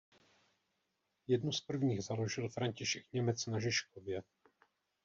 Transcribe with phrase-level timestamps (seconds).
[1.27, 4.23] Jednu z prvních založil František Němec na Žižkově.